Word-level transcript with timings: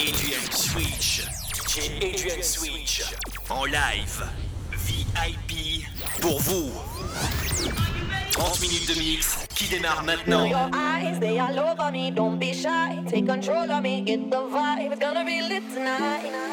Adrian 0.00 0.50
Switch. 0.50 1.28
Chez 1.68 1.92
Adrian 2.00 2.42
Switch. 2.42 3.02
En 3.50 3.66
live. 3.66 4.24
VIP. 4.72 5.84
Pour 6.22 6.40
vous. 6.40 6.70
30 8.32 8.60
minutes 8.62 8.88
de 8.88 8.98
mix 8.98 9.46
qui 9.54 9.68
démarre 9.68 10.02
maintenant. 10.04 10.46
your 10.46 10.70
eyes, 10.72 11.20
they 11.20 11.38
all 11.38 11.58
over 11.58 11.92
me. 11.92 12.10
Don't 12.10 12.38
be 12.38 12.54
shy. 12.54 13.02
Take 13.10 13.26
control 13.26 13.70
of 13.70 13.82
me. 13.82 14.00
Get 14.00 14.30
the 14.30 14.38
vibe. 14.38 14.90
It's 14.90 14.98
gonna 14.98 15.22
be 15.22 15.42
lit 15.42 15.64
tonight. 15.74 16.49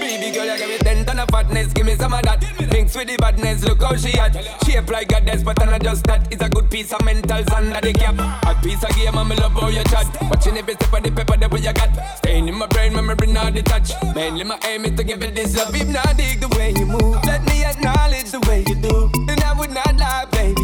Baby 0.00 0.30
girl, 0.34 0.46
you 0.46 0.58
give 0.58 0.68
me 0.68 0.78
ten 0.78 1.04
ton 1.04 1.18
of 1.18 1.28
fatness, 1.30 1.72
give 1.72 1.86
me 1.86 1.94
some 1.96 2.12
of 2.12 2.22
that. 2.22 2.42
Mix 2.72 2.94
with 2.96 3.08
the 3.08 3.16
badness, 3.16 3.64
look 3.64 3.82
how 3.82 3.96
she 3.96 4.10
hot. 4.18 4.34
Shape 4.66 4.90
like 4.90 5.08
goddess, 5.08 5.42
but 5.42 5.58
not 5.64 5.82
just 5.82 6.04
that. 6.04 6.32
It's 6.32 6.42
a 6.42 6.48
good 6.48 6.70
piece 6.70 6.92
of 6.92 7.00
mentals 7.00 7.50
under 7.52 7.80
the 7.80 7.92
cap. 7.92 8.18
A 8.18 8.54
piece 8.62 8.82
of 8.82 8.94
game, 8.96 9.16
and 9.16 9.28
me 9.28 9.36
love 9.36 9.52
how 9.52 9.68
you 9.68 9.84
chat. 9.84 10.06
Watching 10.22 10.56
every 10.56 10.74
step 10.74 10.92
of 10.92 11.02
the 11.02 11.10
paper, 11.10 11.36
that 11.36 11.50
what 11.50 11.62
you 11.62 11.72
got. 11.72 12.18
Staying 12.18 12.48
in 12.48 12.54
my 12.54 12.66
brain, 12.66 12.94
memory 12.94 13.28
not 13.28 13.54
detached. 13.54 13.94
Mainly 14.14 14.44
my 14.44 14.58
aim 14.66 14.84
is 14.84 14.96
to 14.96 15.04
give 15.04 15.22
it 15.22 15.34
this 15.34 15.56
love. 15.56 15.74
If 15.74 15.88
not 15.88 16.16
dig 16.16 16.40
the 16.40 16.48
way 16.56 16.72
you 16.72 16.86
move, 16.86 17.22
let 17.24 17.44
me 17.46 17.64
acknowledge 17.64 18.30
the 18.30 18.40
way 18.48 18.64
you 18.66 18.74
do. 18.74 19.10
And 19.28 19.40
I 19.40 19.52
would 19.58 19.70
not 19.70 19.96
lie, 19.96 20.26
baby, 20.32 20.63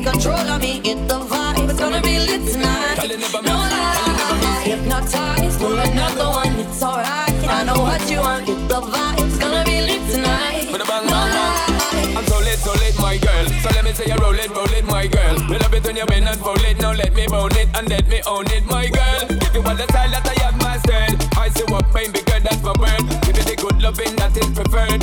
Take 0.00 0.12
control 0.12 0.48
of 0.48 0.62
me. 0.62 0.80
Get 0.80 0.96
the 1.08 1.20
vibe. 1.20 1.68
It's 1.68 1.78
gonna 1.78 2.00
be 2.00 2.18
lit 2.18 2.40
tonight. 2.50 2.96
No 3.44 3.52
lie. 3.52 4.62
Hypnotized. 4.64 5.60
Pull 5.60 5.78
another 5.78 6.24
one. 6.24 6.58
It's 6.60 6.82
alright. 6.82 7.28
I 7.44 7.64
know 7.64 7.82
what 7.82 8.10
you 8.10 8.20
want. 8.20 8.46
Get 8.46 8.66
the 8.66 8.80
vibe. 8.80 9.20
It's 9.20 9.36
gonna 9.36 9.62
be 9.62 9.82
lit 9.82 10.00
tonight. 10.10 10.72
With 10.72 10.80
a 10.80 10.86
bang, 10.86 11.04
No 11.04 11.12
lie. 11.12 12.16
I'm 12.16 12.24
so 12.24 12.38
lit, 12.38 12.58
so 12.64 12.72
lit, 12.80 12.96
my 12.98 13.18
girl. 13.18 13.44
So 13.60 13.68
let 13.76 13.84
me 13.84 13.92
say 13.92 14.06
you 14.06 14.16
roll 14.16 14.32
it, 14.32 14.48
roll 14.56 14.72
it, 14.72 14.86
my 14.86 15.06
girl. 15.06 15.36
We 15.50 15.58
love 15.58 15.74
it 15.74 15.84
when 15.84 15.96
you 15.96 16.06
bend 16.06 16.28
and 16.28 16.40
fold 16.40 16.64
it. 16.64 16.80
Now 16.80 16.92
let 16.92 17.14
me 17.14 17.26
bone 17.26 17.52
it 17.52 17.68
and 17.76 17.86
let 17.90 18.08
me 18.08 18.22
own 18.26 18.46
it, 18.56 18.64
my 18.64 18.88
girl. 18.88 19.20
If 19.28 19.54
you 19.54 19.60
want 19.60 19.76
the 19.76 19.86
style 19.92 20.08
that 20.08 20.24
I 20.24 20.36
have 20.44 20.56
mastered, 20.64 21.12
I 21.36 21.50
see 21.50 21.64
what 21.68 21.84
baby 21.92 22.22
girl, 22.24 22.40
that's 22.40 22.62
my 22.62 22.72
word. 22.80 23.04
Give 23.28 23.36
it 23.36 23.44
the 23.44 23.56
good 23.60 23.82
loving 23.82 24.16
that 24.16 24.34
is 24.34 24.48
preferred. 24.56 24.99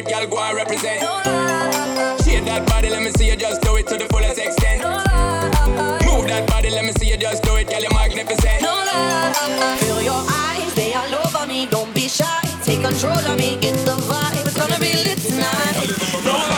It, 0.00 0.06
girl, 0.08 0.26
go 0.26 0.38
and 0.38 0.56
represent. 0.56 1.00
Shake 2.24 2.44
that 2.44 2.66
body, 2.66 2.90
let 2.90 3.02
me 3.02 3.10
see 3.12 3.28
you 3.28 3.36
just 3.36 3.60
do 3.62 3.76
it 3.76 3.86
to 3.88 3.96
the 3.96 4.06
fullest 4.06 4.38
extent. 4.38 4.82
Move 6.06 6.26
that 6.28 6.46
body, 6.48 6.70
let 6.70 6.84
me 6.84 6.92
see 6.92 7.10
you 7.10 7.16
just 7.16 7.42
do 7.42 7.56
it, 7.56 7.68
girl, 7.68 7.80
you're 7.80 7.92
magnificent. 7.92 8.60
Feel 9.80 10.02
your 10.02 10.22
eyes, 10.28 10.74
they 10.74 10.94
all 10.94 11.14
over 11.26 11.46
me. 11.46 11.66
Don't 11.66 11.94
be 11.94 12.08
shy. 12.08 12.40
Take 12.64 12.82
control 12.82 13.12
of 13.12 13.38
me. 13.38 13.58
Get 13.60 13.76
the 13.84 13.96
vibe. 14.08 14.46
It's 14.46 14.56
gonna 14.56 14.78
be 14.78 14.92
lit 15.04 15.18
tonight. 15.18 16.49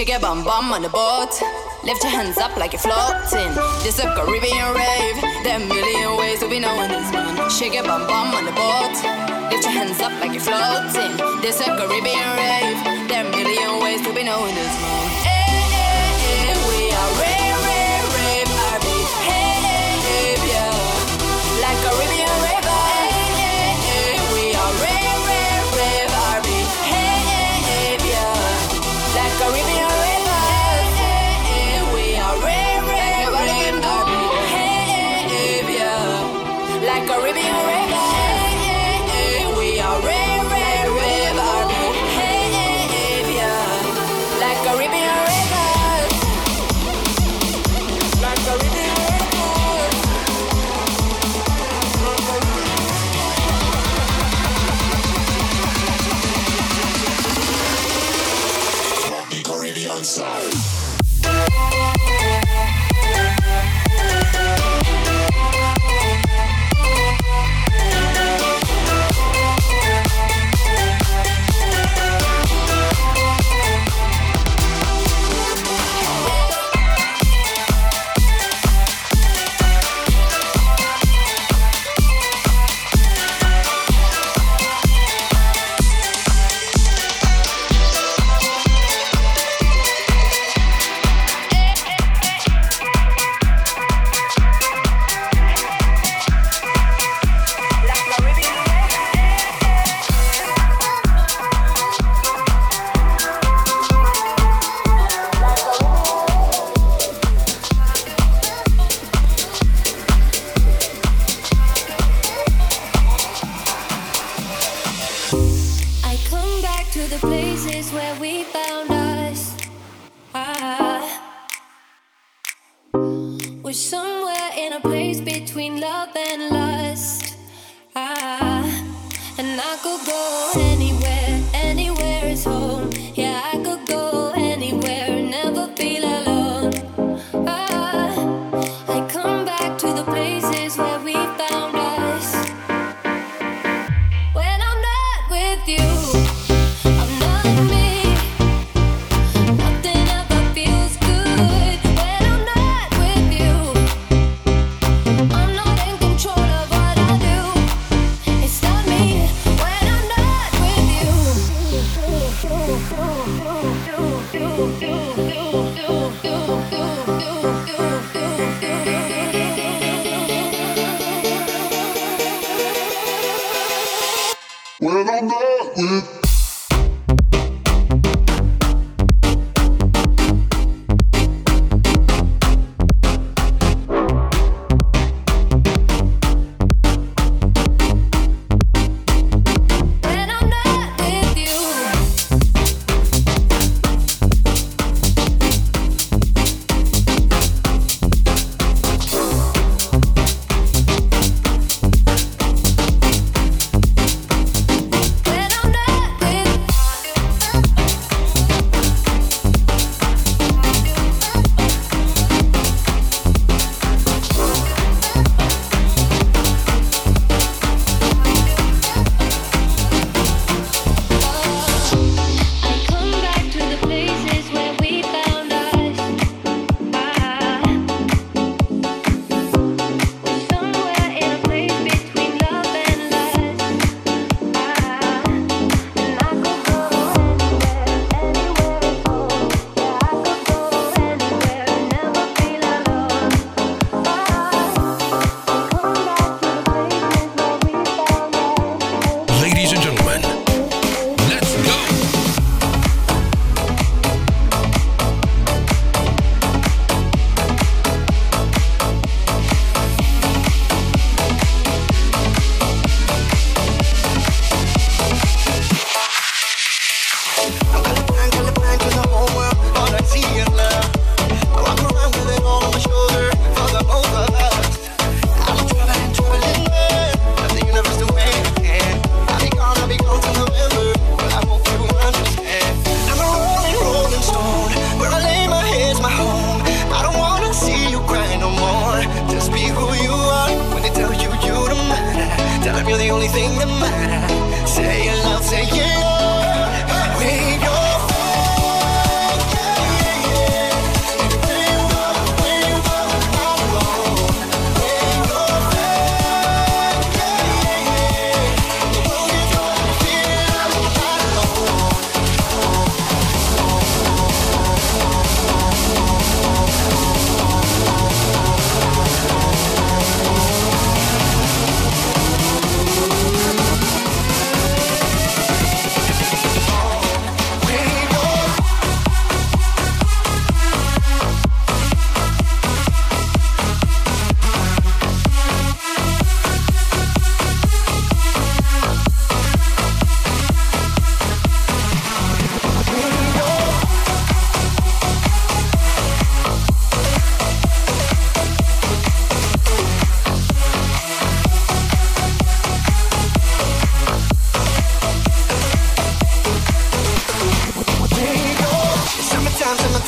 Shake 0.00 0.08
your 0.08 0.20
bum 0.20 0.42
bum 0.44 0.72
on 0.72 0.80
the 0.80 0.88
boat. 0.88 1.28
Lift 1.84 2.02
your 2.02 2.10
hands 2.10 2.38
up 2.38 2.56
like 2.56 2.72
you're 2.72 2.80
floating. 2.80 3.52
This 3.84 3.98
a 3.98 4.08
Caribbean 4.16 4.72
rave. 4.72 5.16
There 5.44 5.58
are 5.58 5.62
a 5.62 5.66
million 5.66 6.16
ways 6.16 6.40
to 6.40 6.48
be 6.48 6.58
knowing 6.58 6.88
this 6.88 7.12
man. 7.12 7.50
Shake 7.50 7.74
your 7.74 7.84
bum 7.84 8.06
bum 8.06 8.32
on 8.32 8.46
the 8.46 8.52
boat. 8.52 8.96
Lift 9.52 9.62
your 9.62 9.72
hands 9.72 10.00
up 10.00 10.12
like 10.18 10.32
you're 10.32 10.40
floating. 10.40 11.12
This 11.42 11.60
a 11.60 11.64
Caribbean 11.76 12.30
rave. 12.40 13.08
There 13.10 13.22
are 13.22 13.28
a 13.28 13.36
million 13.36 13.82
ways 13.82 14.00
to 14.00 14.14
be 14.14 14.24
knowing 14.24 14.54
this 14.54 14.80
man. 14.80 15.09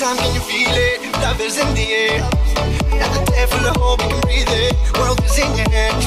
Can 0.02 0.34
you 0.34 0.40
feel 0.40 0.74
it? 0.74 1.00
Love 1.22 1.40
is 1.40 1.58
in 1.58 1.74
the 1.74 1.86
air. 1.92 2.18
Got 2.98 3.24
the 3.24 3.34
air 3.38 3.46
full 3.46 3.68
of 3.68 3.76
hope, 3.76 4.02
we 4.02 4.08
can 4.08 4.20
breathe 4.22 4.48
it. 4.50 4.74
World 4.98 5.22
is 5.24 5.38
in 5.38 5.56
your 5.56 5.70
hands. 5.70 6.06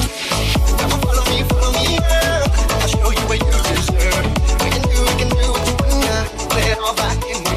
On, 0.84 1.00
follow 1.00 1.24
me, 1.32 1.42
follow 1.48 1.72
me, 1.72 1.96
girl. 1.96 2.44
I'll 2.76 2.88
show 2.88 3.10
you 3.10 3.24
what 3.24 3.40
you 3.40 3.50
deserve. 3.72 4.26
We 4.60 4.68
can 4.68 4.82
do, 4.82 5.00
we 5.00 5.14
can 5.16 5.30
do 5.32 5.48
what 5.48 5.64
you 5.66 5.74
wanna. 5.80 6.28
It 6.60 6.78
all 6.78 6.94
back 6.94 7.24
in 7.24 7.55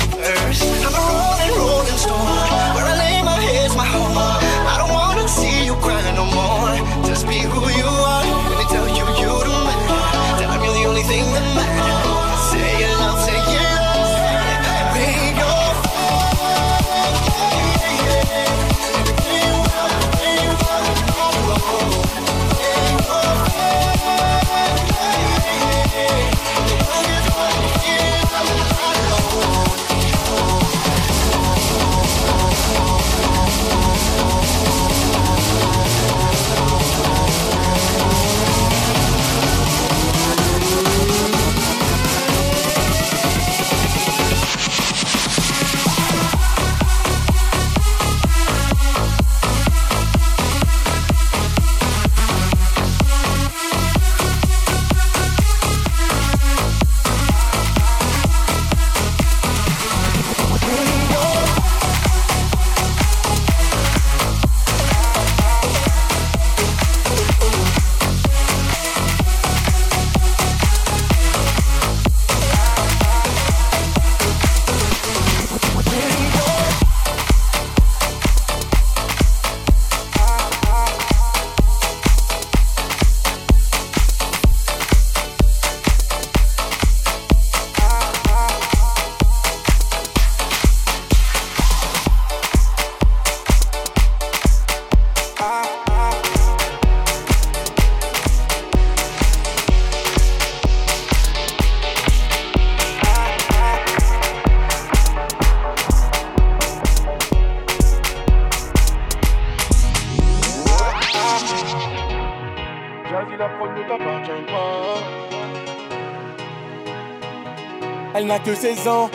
Que 118.46 118.56
16 118.56 118.88
ans, 118.88 119.10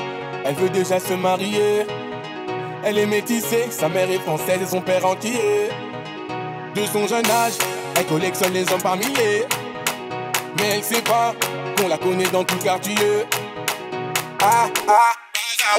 elle 0.45 0.55
veut 0.55 0.69
déjà 0.69 1.01
se 1.01 1.15
marier. 1.15 1.87
Elle 2.85 2.99
est 2.99 3.07
métissée, 3.07 3.67
sa 3.71 3.89
mère 3.89 4.11
est 4.11 4.19
française 4.19 4.61
et 4.63 4.67
son 4.67 4.81
père 4.81 5.05
entier. 5.07 5.71
De 6.75 6.85
son 6.85 7.07
jeune 7.07 7.29
âge, 7.31 7.55
elle 7.97 8.07
collectionne 8.07 8.53
les 8.53 8.71
hommes 8.71 8.83
par 8.83 8.97
milliers. 8.97 9.47
Mais 10.59 10.77
elle 10.77 10.83
sait 10.83 11.03
pas 11.03 11.35
qu'on 11.77 11.89
la 11.89 11.97
connaît 11.99 12.29
dans 12.33 12.45
tout 12.45 12.59
quartier. 12.59 12.95
Ah 14.41 14.69
ah, 14.87 15.15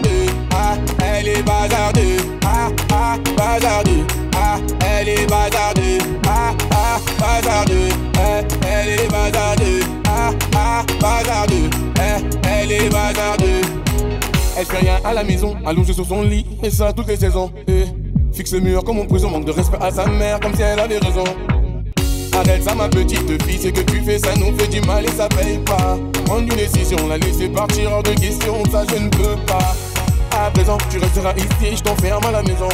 bazardeux, 0.01 0.33
ah, 0.53 0.75
elle 1.03 1.27
est 1.27 1.43
bazardeux, 1.43 2.17
ah 2.45 2.69
ah, 2.91 3.17
bazardeux, 3.37 4.05
ah, 4.35 4.57
elle 4.85 5.09
est 5.09 5.27
bazardeux, 5.27 5.97
ah 6.27 6.53
ah, 6.71 6.99
bazardeux, 7.19 7.89
eh, 8.15 8.67
elle 8.67 8.99
est 8.99 9.07
bazardeux, 9.11 9.81
ah 10.07 10.31
ah, 10.55 10.84
bazardeux, 11.05 11.69
eh, 11.97 12.47
elle 12.49 12.71
est 12.71 12.89
bazardeux. 12.89 13.61
Elle 14.57 14.65
fait 14.65 14.77
rien 14.77 14.97
à 15.03 15.13
la 15.13 15.23
maison, 15.23 15.55
allongée 15.65 15.93
sur 15.93 16.05
son 16.05 16.23
lit, 16.23 16.45
et 16.63 16.71
ça 16.71 16.91
toutes 16.93 17.07
les 17.07 17.17
saisons. 17.17 17.51
eh. 17.67 17.85
Fixe 18.33 18.51
le 18.53 18.59
mur 18.59 18.83
comme 18.83 18.99
en 18.99 19.05
prison, 19.05 19.29
manque 19.29 19.45
de 19.45 19.51
respect 19.51 19.77
à 19.81 19.91
sa 19.91 20.05
mère, 20.07 20.39
comme 20.39 20.53
si 20.55 20.61
elle 20.61 20.79
avait 20.79 20.97
raison. 20.97 21.23
Arrête 22.33 22.63
ça 22.63 22.75
ma 22.75 22.89
petite 22.89 23.43
fille, 23.43 23.59
ce 23.61 23.67
que 23.69 23.79
tu 23.81 24.01
fais 24.01 24.19
ça 24.19 24.35
nous 24.35 24.57
fait 24.57 24.67
du 24.67 24.81
mal 24.81 25.05
et 25.05 25.11
ça 25.11 25.29
paye 25.29 25.57
pas 25.59 25.97
Prendre 26.25 26.41
une 26.41 26.49
décision, 26.49 26.97
la 27.07 27.17
laisser 27.17 27.47
partir 27.47 27.89
hors 27.93 28.03
de 28.03 28.09
question, 28.09 28.61
ça 28.69 28.83
je 28.91 28.97
ne 29.01 29.07
peux 29.07 29.37
pas 29.47 29.73
À 30.37 30.51
présent 30.51 30.77
tu 30.89 30.97
resteras 30.97 31.33
ici, 31.37 31.77
je 31.77 31.81
t'enferme 31.81 32.25
à 32.25 32.31
la 32.31 32.41
maison 32.43 32.67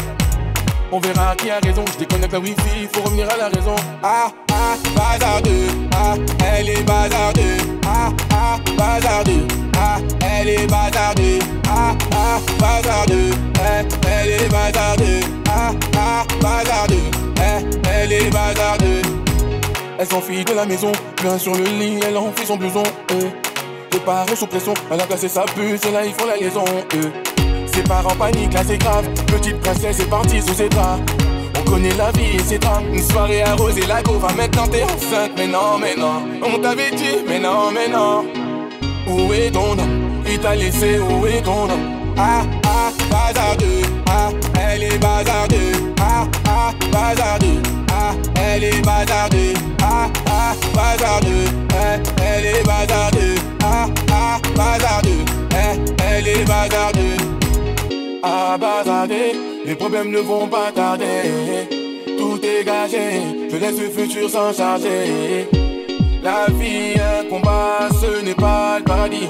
On 0.94 1.00
verra 1.00 1.36
qui 1.38 1.50
a 1.50 1.60
raison, 1.60 1.86
je 1.94 2.00
déconnecte 2.00 2.34
la 2.34 2.40
wifi, 2.40 2.88
faut 2.94 3.02
revenir 3.04 3.30
à 3.30 3.38
la 3.38 3.48
raison 3.48 3.76
Ah 4.04 4.30
ah, 4.52 4.76
bazardeux, 4.94 5.68
ah, 5.96 6.16
elle 6.54 6.70
est 6.70 6.84
bazardeux 6.84 7.58
Ah 7.86 8.10
ah, 8.34 8.58
bazardeux, 8.78 9.48
ah, 9.78 10.00
elle 10.20 10.50
est 10.50 10.68
bazardeux 10.68 11.40
Ah 11.70 11.96
ah, 12.14 12.40
bazardeux, 12.60 13.32
eh, 13.56 13.88
elle 14.10 14.30
est 14.32 14.50
bazardeux 14.50 15.20
Ah 15.50 15.72
ah, 15.98 16.26
bazardeux, 16.42 16.96
eh, 17.38 17.90
elle 17.90 18.12
est 18.12 18.30
bazardeux 18.30 19.02
elle 20.02 20.08
s'enfuit 20.08 20.44
de 20.44 20.54
la 20.54 20.66
maison, 20.66 20.92
bien 21.22 21.38
sur 21.38 21.54
le 21.54 21.64
lit, 21.64 22.00
elle 22.04 22.18
enfuit 22.18 22.48
son 22.48 22.58
blouson. 22.58 22.82
Euh. 23.12 23.30
Les 23.94 24.00
parents 24.00 24.36
sous 24.36 24.48
pression, 24.48 24.74
elle 24.90 25.00
a 25.00 25.06
placé 25.06 25.28
sa 25.28 25.44
puce 25.44 25.86
et 25.86 25.92
là 25.92 26.04
ils 26.04 26.14
font 26.14 26.26
la 26.26 26.38
liaison. 26.38 26.66
Euh. 26.96 27.41
Ses 27.74 27.84
parents 27.84 28.16
paniquent, 28.16 28.54
là 28.54 28.62
c'est 28.68 28.78
grave. 28.78 29.08
Petite 29.28 29.60
princesse 29.62 30.00
est 30.00 30.10
partie 30.10 30.42
sous 30.42 30.54
ses 30.54 30.70
draps. 30.70 31.02
On 31.60 31.70
connaît 31.70 31.96
la 31.98 32.12
vie 32.12 32.36
et 32.36 32.40
ses 32.40 32.58
draps. 32.58 32.84
Une 32.92 33.04
soirée 33.04 33.44
arrosée, 33.44 33.86
la 33.88 34.02
go 34.02 34.14
va 34.20 34.34
maintenant 34.34 34.68
t'es 34.68 34.84
enceinte. 34.84 35.32
Mais 35.38 35.48
non, 35.48 35.78
mais 35.80 35.96
non, 35.96 36.24
on 36.44 36.60
t'avait 36.60 36.92
dit, 36.92 37.24
mais 37.28 37.40
non, 37.40 37.72
mais 37.74 37.88
non. 37.88 38.26
Où 39.08 39.34
est 39.34 39.52
ton 39.52 39.72
homme 39.72 40.22
Il 40.28 40.40
t'a 40.40 40.56
laissé, 40.56 41.00
où 41.00 41.26
est 41.26 41.42
ton 41.42 41.64
homme 41.64 42.14
Ah 42.18 42.44
ah, 42.66 42.92
bazardeux, 43.10 43.82
ah, 44.08 44.30
elle 44.60 44.84
est 44.84 44.98
bazardeux, 44.98 45.94
ah 46.00 46.28
ah, 46.48 46.72
bazardeux, 46.92 47.62
ah, 47.92 48.14
elle 48.36 48.64
est 48.64 48.82
bazardeux, 48.82 49.54
ah 49.84 50.08
ah, 50.30 50.54
bazardeux, 50.74 51.46
eh, 51.72 52.24
elle 52.24 52.46
est 52.46 52.64
bazardeux, 52.66 53.36
ah 53.64 53.88
ah, 54.12 54.40
bazardeux, 54.56 55.26
eh, 55.52 55.80
elle 56.04 56.28
est 56.28 56.46
bazardeux. 56.46 57.41
Ah 58.24 58.56
bazardeux, 58.60 59.34
les 59.66 59.76
problèmes 59.76 60.12
ne 60.12 60.20
vont 60.20 60.48
pas 60.48 60.72
tarder. 60.72 61.68
Tout 62.18 62.40
est 62.44 62.64
gagé, 62.64 63.22
je 63.50 63.58
laisse 63.58 63.80
le 63.80 63.90
futur 63.90 64.30
s'en 64.30 64.54
charger. 64.54 65.48
La 66.22 66.46
vie, 66.54 66.94
un 67.00 67.28
combat, 67.28 67.90
ce 68.00 68.24
n'est 68.24 68.36
pas 68.36 68.78
le 68.78 68.84
paradis. 68.84 69.28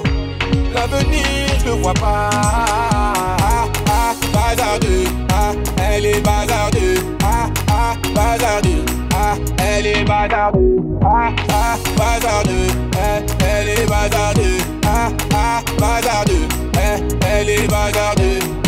L'avenir, 0.74 1.24
je 1.60 1.64
le 1.66 1.70
vois 1.82 1.94
pas. 1.94 2.28
Ah, 2.32 3.64
ah, 3.88 4.14
bazardeux, 4.32 5.04
ah, 5.32 5.52
elle 5.90 6.04
est 6.06 6.20
bazardeux. 6.20 7.16
Ah, 7.24 7.48
ah, 7.70 7.94
bazardeux, 8.14 8.84
ah, 9.14 9.36
elle 9.58 9.86
est 9.86 10.04
bazardeux. 10.04 10.76
Ah, 11.02 11.30
ah, 11.48 11.76
bazardeux, 11.96 12.68
eh, 12.92 13.44
elle 13.44 13.68
est 13.70 13.86
bazardeux. 13.86 14.58
Ah, 14.86 15.08
ah, 15.34 15.60
bazardeux, 15.78 16.46
eh, 16.74 17.00
elle 17.26 17.48
est 17.48 17.66
bazardeux. 17.68 18.62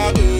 I 0.00 0.12
do. 0.12 0.39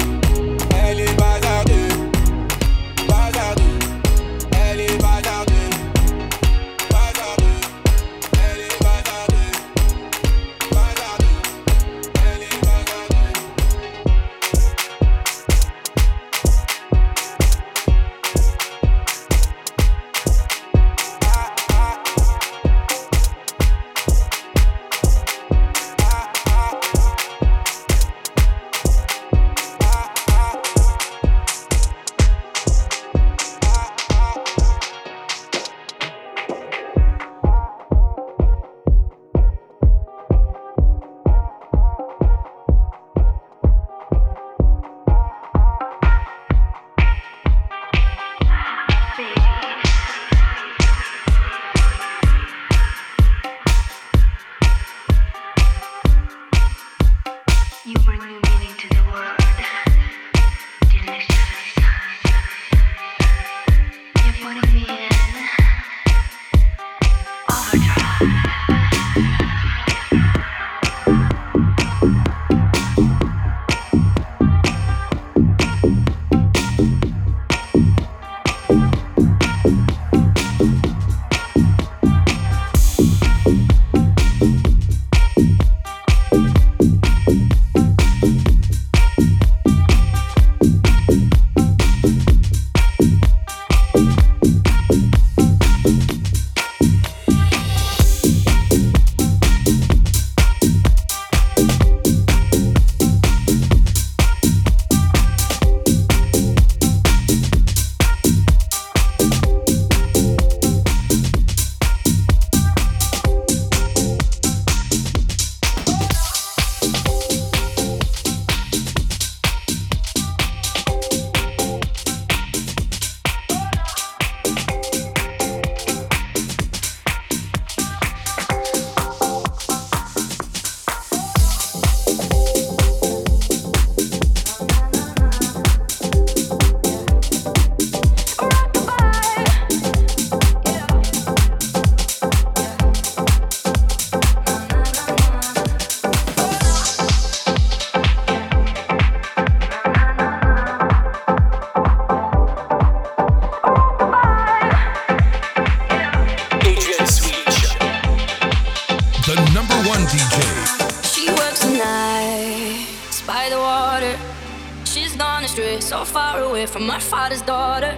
She's 164.85 165.17
gone 165.17 165.45
astray, 165.45 165.81
so 165.81 166.05
far 166.05 166.41
away 166.41 166.67
from 166.67 166.89
her 166.89 167.01
father's 167.01 167.43
daughter. 167.43 167.97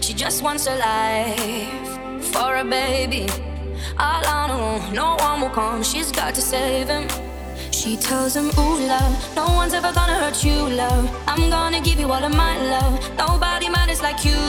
She 0.00 0.12
just 0.14 0.42
wants 0.42 0.66
a 0.66 0.76
life 0.76 1.88
for 2.32 2.56
a 2.56 2.64
baby. 2.64 3.26
All 3.98 4.26
on 4.26 4.50
her 4.50 4.62
own, 4.70 4.94
no 4.94 5.16
one 5.16 5.40
will 5.40 5.50
come. 5.50 5.82
She's 5.82 6.12
got 6.12 6.34
to 6.34 6.40
save 6.40 6.88
him. 6.88 7.08
She 7.70 7.96
tells 7.96 8.36
him, 8.36 8.46
Ooh, 8.58 8.86
love, 8.86 9.36
no 9.36 9.46
one's 9.46 9.74
ever 9.74 9.92
gonna 9.92 10.14
hurt 10.14 10.44
you, 10.44 10.58
love. 10.70 11.08
I'm 11.26 11.50
gonna 11.50 11.80
give 11.80 11.98
you 11.98 12.10
all 12.12 12.24
of 12.24 12.34
my 12.34 12.56
love. 12.74 12.94
Nobody 13.16 13.68
matters 13.68 14.02
like 14.02 14.24
you. 14.24 14.40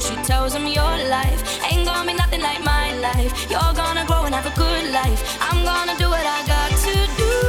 She 0.00 0.14
tells 0.24 0.54
him, 0.54 0.66
Your 0.66 0.96
life 1.08 1.40
ain't 1.70 1.86
gonna 1.86 2.10
be 2.10 2.16
nothing 2.16 2.42
like 2.42 2.62
my 2.64 2.94
life. 3.00 3.32
You're 3.50 3.74
gonna 3.74 4.04
grow 4.06 4.24
and 4.24 4.34
have 4.34 4.46
a 4.46 4.56
good 4.56 4.92
life. 4.92 5.38
I'm 5.40 5.64
gonna 5.64 5.96
do 5.98 6.08
what 6.08 6.26
I 6.26 6.46
got 6.46 6.70
to 6.70 6.94
do. 7.16 7.45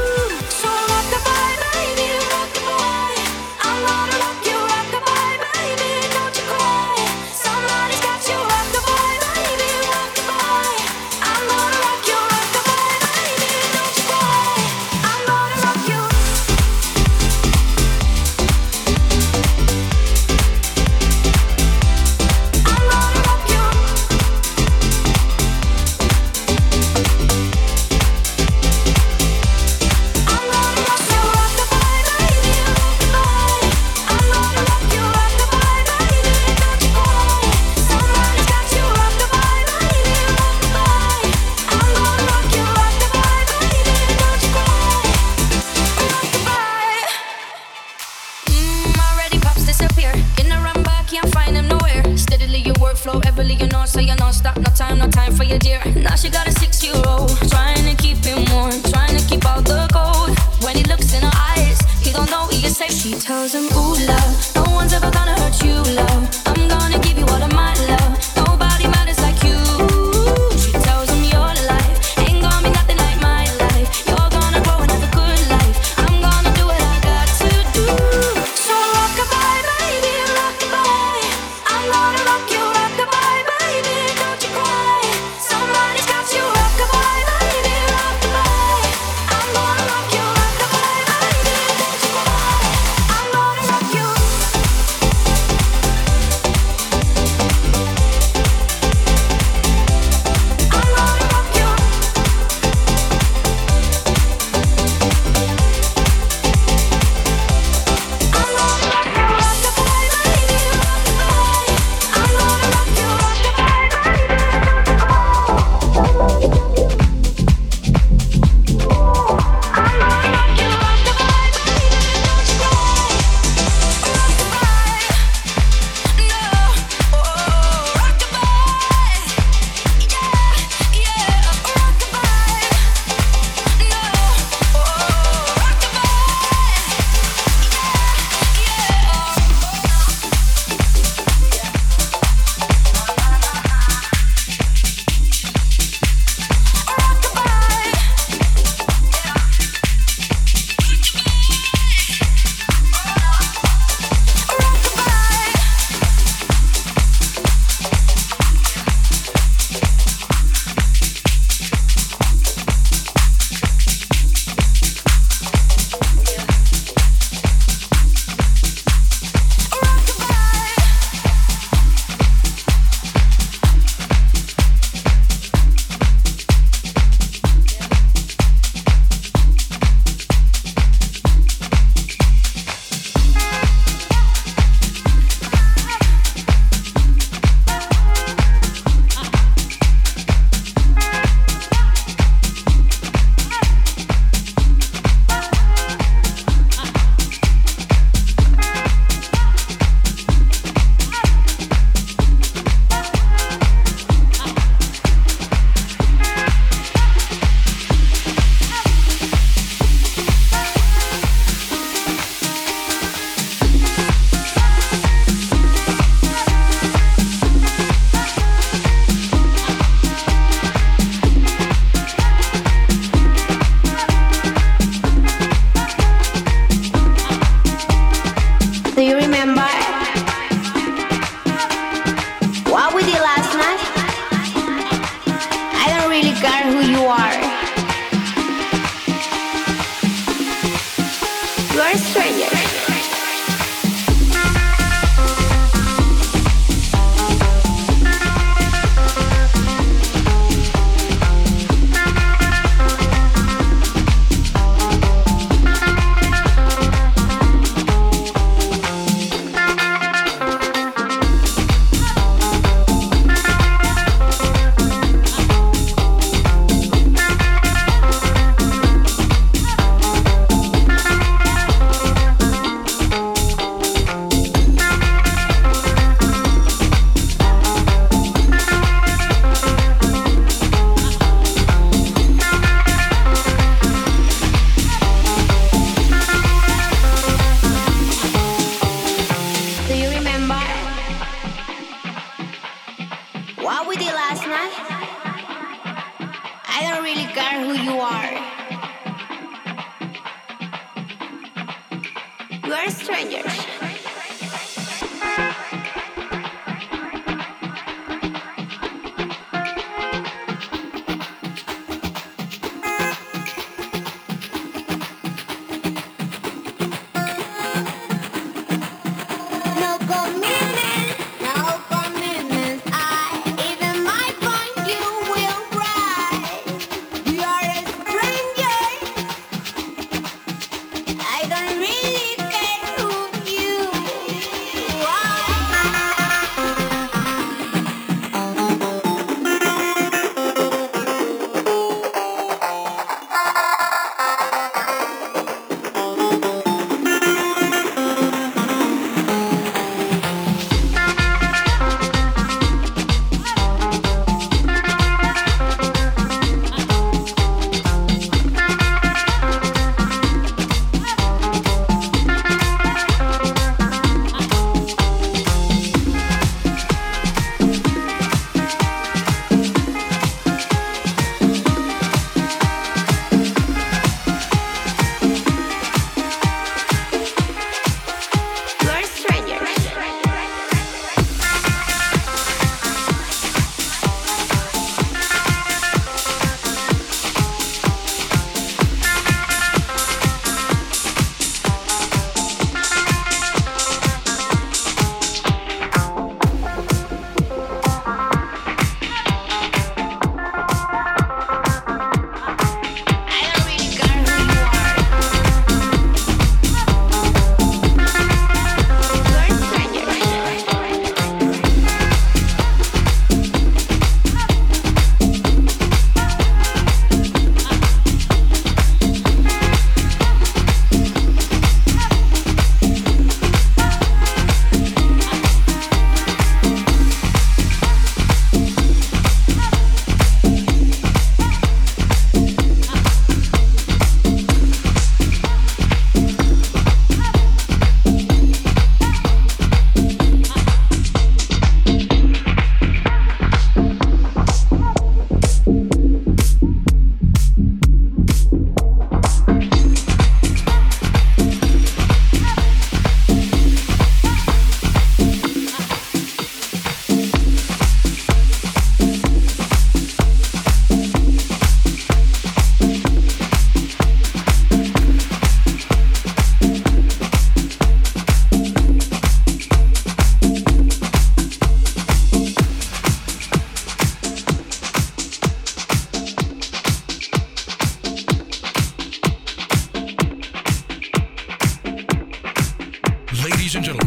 Stop. 54.47 54.57
No 54.57 54.71
time, 54.75 54.99
no 54.99 55.07
time 55.09 55.33
for 55.33 55.43
your 55.43 55.59
dear. 55.59 55.81
Now 55.95 56.15
she 56.15 56.29
got 56.29 56.47
a 56.47 56.51
six 56.51 56.83
year 56.83 56.95
old, 57.07 57.29
trying 57.49 57.83
to 57.89 57.95
keep 57.95 58.17
him 58.23 58.45
warm, 58.51 58.81
trying 58.93 59.17
to 59.17 59.23
keep 59.27 59.45
out 59.45 59.65
the 59.65 59.87
cold. 59.91 60.37
When 60.63 60.75
he 60.75 60.83
looks 60.83 61.13
in 61.13 61.21
her 61.21 61.37
eyes, 61.51 61.79
he 62.01 62.11
don't 62.11 62.29
know 62.29 62.47
he 62.47 62.65
is 62.65 62.77
safe. 62.77 62.91
She 62.91 63.13
tells 63.13 63.53
him, 63.53 63.65
Ooh, 63.77 63.95
love, 64.11 64.31
no 64.55 64.63
one's 64.73 64.93
ever 64.93 65.11
gonna 65.11 65.35
hurt 65.41 65.63
you, 65.63 65.75
love. 65.95 66.23
I'm 66.45 66.67
gonna 66.67 66.99
give 66.99 67.17
you 67.17 67.25
all 67.25 67.43
of 67.43 67.53
my 67.53 67.73
love. 67.91 68.26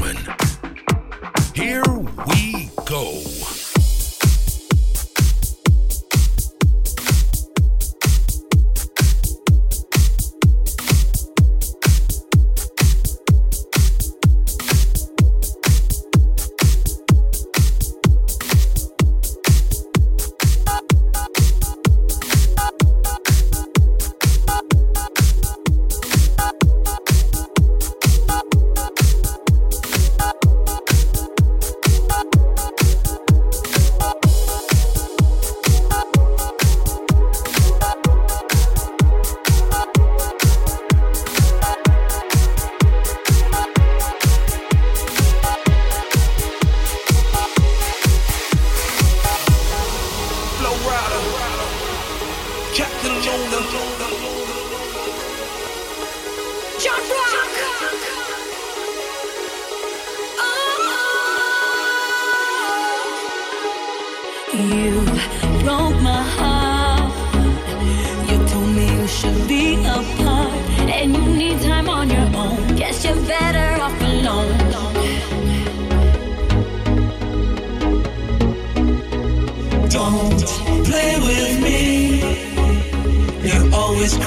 gentlemen, 0.00 0.16
here 1.54 1.82
we 2.26 2.70
go. 2.86 3.59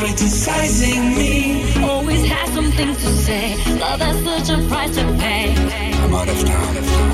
criticizing 0.03 1.15
me. 1.15 1.81
Always 1.81 2.25
had 2.25 2.49
something 2.49 2.93
to 2.93 3.09
say. 3.25 3.55
Love 3.79 4.01
has 4.01 4.17
such 4.25 4.57
a 4.57 4.67
price 4.67 4.93
to 4.97 5.03
pay. 5.17 5.55
I'm 5.55 6.13
out 6.13 6.27
of 6.27 6.45
town. 6.45 7.12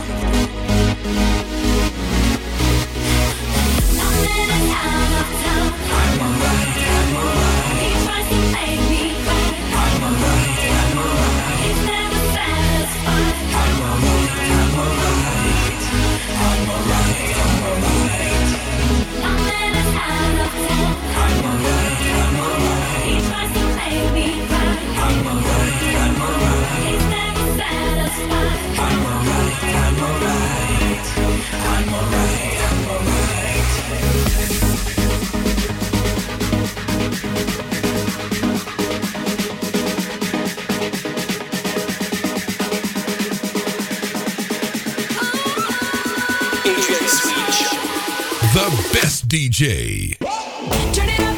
DJ. 49.29 50.17
Turn 50.91 51.07
it 51.07 51.19
up, 51.19 51.28